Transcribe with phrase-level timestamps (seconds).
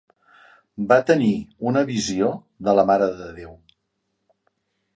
[0.91, 1.27] Va tenir
[1.71, 2.31] una visió
[2.69, 3.53] de la Mare de Déu.